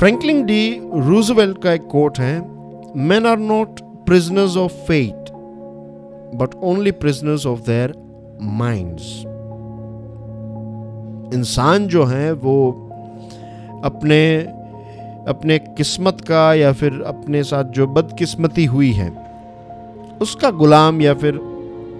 Franklin 0.00 0.44
D 0.46 0.80
Roosevelt 0.94 1.62
का 1.62 1.72
एक 1.72 1.82
कोट 1.82 2.18
है, 2.18 2.36
men 3.08 3.26
are 3.26 3.40
not 3.40 3.80
prisoners 4.06 4.54
of 4.56 4.76
fate, 4.86 5.26
but 6.34 6.54
only 6.62 6.92
prisoners 7.02 7.44
of 7.44 7.58
their 7.66 7.88
minds. 8.60 9.10
इंसान 11.34 11.86
जो 11.86 12.04
है, 12.04 12.32
वो 12.32 12.56
अपने 13.84 14.22
अपने 15.28 15.58
किस्मत 15.58 16.20
का 16.20 16.54
या 16.54 16.72
फिर 16.72 17.00
अपने 17.06 17.44
साथ 17.44 17.64
जो 17.64 17.86
बदकिस्मती 17.86 18.64
हुई 18.64 18.92
है, 18.92 19.10
उसका 20.22 20.50
गुलाम 20.50 21.02
या 21.02 21.14
फिर 21.14 21.36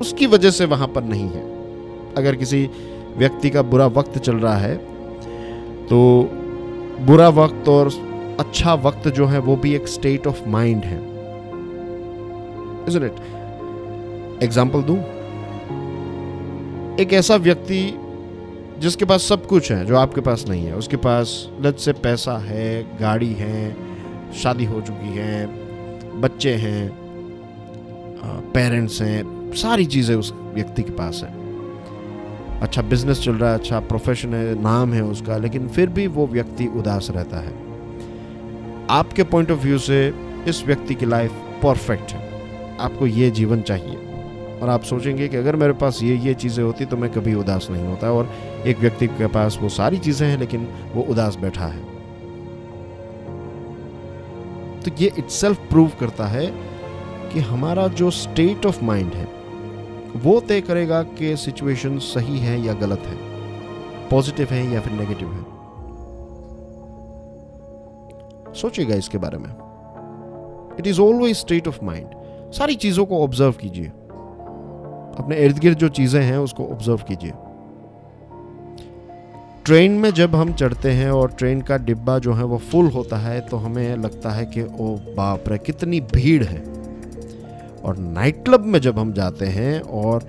उसकी 0.00 0.26
वजह 0.26 0.50
से 0.50 0.64
वहाँ 0.64 0.88
पर 0.88 1.04
नहीं 1.04 1.28
है। 1.28 1.44
अगर 2.14 2.36
किसी 2.36 2.68
व्यक्ति 3.16 3.50
का 3.50 3.62
बुरा 3.62 3.86
वक्त 3.86 4.18
चल 4.18 4.36
रहा 4.36 4.56
है 4.56 4.76
तो 5.86 6.00
बुरा 7.00 7.28
वक्त 7.28 7.68
और 7.68 7.90
अच्छा 8.40 8.74
वक्त 8.74 9.08
जो 9.08 9.26
है, 9.26 9.38
वो 9.38 9.56
भी 9.56 9.74
एक 9.74 9.88
स्टेट 9.88 10.26
ऑफ़ 10.26 10.48
माइंड 10.48 10.84
है। 10.84 10.98
इट 12.88 13.20
एग्ज़ाम्पल 14.42 14.82
दू? 14.82 14.96
एक 17.02 17.12
ऐसा 17.12 17.36
व्यक्ति 17.36 17.82
जिसके 18.78 19.04
पास 19.04 19.22
सब 19.22 19.46
कुछ 19.46 19.70
है, 19.72 19.84
जो 19.86 19.96
आपके 19.96 20.20
पास 20.20 20.44
नहीं 20.48 20.66
है। 20.66 20.74
उसके 20.74 20.96
पास 20.96 21.48
लज 21.60 21.74
से 21.74 21.92
पैसा 21.92 22.36
है, 22.38 22.82
गाड़ी 22.98 23.32
है, 23.32 23.76
शादी 24.32 24.64
हो 24.64 24.80
चुकी 24.80 25.16
है, 25.16 25.46
बच्चे 26.20 26.54
हैं 26.54 26.90
पेरेंट्स 28.54 29.00
हैं, 29.02 29.52
सारी 29.54 29.84
चीज़ें 29.86 30.14
उस 30.16 30.32
व्यक्ति 30.54 30.82
के 30.82 30.92
पास 30.92 31.20
है। 31.24 31.39
अच्छा 32.62 32.82
बिज़नेस 32.82 33.22
चल 33.24 33.32
रहा 33.32 33.50
है 33.50 33.58
अच्छा 33.58 33.80
प्रोफेशन 33.80 34.34
है, 34.34 34.62
नाम 34.62 34.92
है 34.92 35.02
उसका, 35.02 35.36
लेकिन 35.36 35.68
फिर 35.68 35.88
भी 35.88 36.06
वो 36.06 36.26
व्यक्ति 36.26 36.66
उदास 36.66 37.08
रहता 37.10 37.36
है। 37.36 37.52
आपके 38.90 39.22
पॉइंट 39.22 39.50
ऑफ़ 39.50 39.58
व्यू 39.58 39.78
से 39.78 40.14
इस 40.48 40.62
व्यक्ति 40.66 40.94
की 40.94 41.06
लाइफ 41.06 41.32
परफेक्ट 41.62 42.12
है। 42.12 42.78
आपको 42.80 43.06
ये 43.06 43.30
जीवन 43.30 43.62
चाहिए। 43.62 44.06
और 44.62 44.68
आप 44.68 44.82
सोचेंगे 44.82 45.28
कि 45.28 45.36
अगर 45.36 45.56
मेरे 45.56 45.72
पास 45.72 46.02
ये 46.02 46.16
ये 46.16 46.34
चीज़ें 46.34 46.64
होती 46.64 46.84
तो 46.84 46.96
मैं 46.96 47.10
कभी 47.12 47.34
उदास 47.34 47.68
नहीं 47.70 47.86
होता 47.86 48.12
और 48.12 48.32
एक 48.66 48.78
व्यक्ति 48.78 49.06
के 49.06 49.26
पास 49.26 49.58
वो 49.62 49.68
सारी 49.68 49.98
चीज़ें 49.98 50.28
हैं, 50.28 50.38
लेकिन 50.38 50.68
वो 50.94 51.02
उदास 51.02 51.36
बैठा 51.36 51.66
है। 51.66 51.80
तो 54.80 54.90
ये 55.00 55.12
इट्सेल्फ 55.18 55.58
प्रूव 55.70 55.92
करता 56.00 56.26
है 56.26 56.46
कि 57.32 57.40
हमारा 57.40 57.88
जो 57.88 58.10
स्टेट 58.10 58.66
ऑफ़ 58.66 58.84
माइंड 58.84 59.12
है 59.12 59.39
वो 60.16 60.40
तय 60.40 60.60
करेगा 60.60 61.02
कि 61.02 61.36
सिचुएशन 61.36 61.98
सही 61.98 62.38
है 62.38 62.60
या 62.60 62.72
गलत 62.72 62.98
है। 62.98 63.16
पॉजिटिव 64.08 64.46
है 64.50 64.72
या 64.72 64.80
फिर 64.80 64.92
नेगेटिव 64.92 65.28
है। 65.28 65.60
सोचिएगा 68.54 68.94
इसके 68.94 69.18
बारे 69.18 69.38
में। 69.38 69.50
It 70.78 70.86
is 70.86 71.00
always 71.00 71.36
state 71.36 71.68
of 71.68 71.84
mind 71.84 72.06
सारी 72.52 72.74
चीज़ों 72.74 73.06
को 73.06 73.22
ऑब्ज़र्व 73.24 73.52
कीजिए। 73.52 73.86
अपने 75.18 75.36
इर्द 75.36 75.58
गिर्द 75.58 75.78
जो 75.78 75.88
चीज़ें 75.88 76.22
हैं, 76.22 76.38
उसको 76.38 76.64
ऑब्ज़र्व 76.64 76.98
कीजिए। 76.98 77.32
ट्रेन 79.64 79.92
में 79.92 80.10
जब 80.10 80.34
हम 80.34 80.52
चढ़ते 80.52 80.90
हैं 80.90 81.10
और 81.10 81.30
ट्रेन 81.30 81.60
का 81.60 81.76
डिब्बा 81.76 82.18
जो 82.18 82.32
है 82.32 82.44
वो 82.44 82.58
फुल 82.58 82.86
होता 82.86 83.16
है 83.16 83.40
तो 83.40 83.56
हमें 83.56 83.96
लगता 83.96 84.30
है 84.30 84.46
कि, 84.46 84.62
ओ 84.62 84.96
बाप 85.16 85.44
रे, 85.48 85.58
कितनी 85.58 86.00
भीड़ 86.00 86.44
है। 86.44 86.69
और 87.84 87.98
नाइट 87.98 88.44
क्लब 88.44 88.64
में 88.64 88.80
जब 88.80 88.98
हम 88.98 89.12
जाते 89.12 89.46
हैं 89.46 89.80
और 89.80 90.26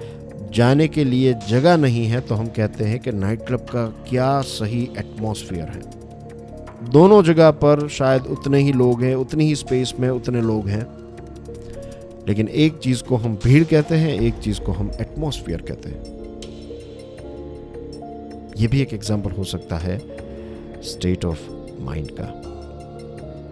जाने 0.54 0.88
के 0.88 1.04
लिए 1.04 1.34
जगह 1.50 1.78
नहीं 1.78 2.06
है 2.06 2.22
तो 2.22 2.36
हम 2.36 2.48
कहते 2.48 2.84
हैं 2.84 3.00
कि 3.00 3.12
नाइट 3.12 3.46
क्लब 3.48 3.60
का 3.60 3.86
क्या 4.10 4.42
सही 4.42 4.84
एटमॉस्फेयर 5.00 5.68
है। 5.68 5.82
दोनों 6.92 7.22
जगह 7.24 7.52
पर 7.52 7.88
शायद 7.88 8.26
उतने 8.28 8.60
ही 8.60 8.72
लोग 8.72 9.04
हैं, 9.04 9.16
उतनी 9.16 9.46
ही 9.46 9.56
स्पेस 9.56 9.94
में 10.00 10.10
उतने 10.10 10.42
लोग 10.42 10.68
हैं। 10.68 10.86
लेकिन 12.28 12.48
एक 12.48 12.78
चीज़ 12.78 13.04
को 13.04 13.16
हम 13.16 13.36
भीड़ 13.36 13.64
कहते 13.64 13.96
हैं, 13.96 14.20
एक 14.22 14.40
चीज़ 14.40 14.60
को 14.60 14.72
हम 14.72 14.92
एटमॉस्फेयर 15.02 15.62
कहते 15.62 15.90
हैं। 15.90 16.20
यह 18.58 18.68
भी 18.68 18.82
एक 18.82 18.94
एग्ज़ाम्पल 18.94 19.32
हो 19.32 19.44
सकता 19.44 19.78
है 19.78 19.98
स्टेट 20.84 21.26
ऑफ़ 21.26 21.40
माइंड 21.80 22.12
का। 22.12 22.26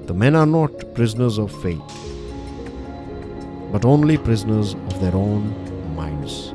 The 0.08 0.16
man 0.16 0.36
are 0.36 0.46
not 0.46 0.84
prisoners 0.96 1.40
of 1.40 1.52
faith 1.52 2.09
but 3.72 3.86
only 3.86 4.18
prisoners 4.18 4.76
of 4.76 4.98
their 4.98 5.16
own 5.16 5.54
minds 5.98 6.52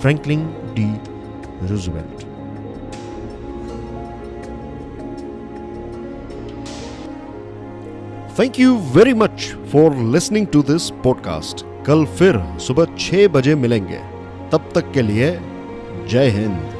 Franklin 0.00 0.46
D 0.76 0.86
Roosevelt 1.66 2.26
thank 8.40 8.60
you 8.60 8.76
very 8.76 9.14
much 9.14 9.56
for 9.72 9.94
listening 9.96 10.46
to 10.46 10.62
this 10.62 10.90
podcast 10.90 11.64
कल 11.86 12.04
फिर 12.04 12.58
सुबह 12.58 12.86
छह 12.98 13.28
बजे 13.28 13.54
मिलेंगे। 13.54 14.00
तब 14.52 14.70
तक 14.74 14.92
के 14.92 15.02
लिए 15.02 15.40
जय 16.08 16.28
हिंद। 16.28 16.75